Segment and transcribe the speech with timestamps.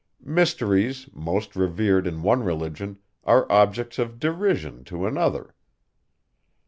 [0.25, 5.53] Mysteries, most revered in one religion, are objects of derision to another.